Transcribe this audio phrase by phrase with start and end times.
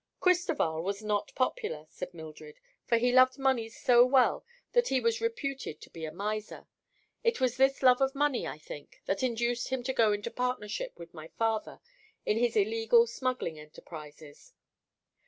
[0.19, 5.21] "Cristoval was not popular," said Mildred, "for he loved money so well that he was
[5.21, 6.65] reputed to be a miser.
[7.23, 10.97] It was this love of money, I think, that induced him to go into partnership
[10.97, 11.81] with my father
[12.25, 14.53] in his illegal smuggling enterprises.